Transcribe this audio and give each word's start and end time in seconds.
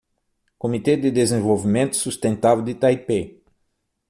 Comitê 0.57 0.95
de 0.97 1.11
Desenvolvimento 1.11 1.95
Sustentável 1.95 2.63
de 2.65 2.73
Taipei 2.73 3.43